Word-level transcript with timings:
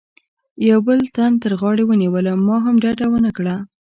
یوه 0.67 0.81
بل 0.87 0.99
تن 1.15 1.31
تر 1.43 1.51
غاړې 1.61 1.83
ونیولم، 1.85 2.37
ما 2.47 2.57
هم 2.65 2.75
ډډه 2.83 3.05
و 3.09 3.13
نه 3.25 3.31
کړه. 3.37 3.55